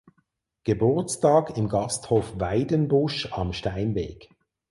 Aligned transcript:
Geburtstag 0.63 1.55
im 1.59 1.69
Gasthof 1.69 2.33
"Weidenbusch 2.39 3.31
"am 3.33 3.53
Steinweg. 3.53 4.29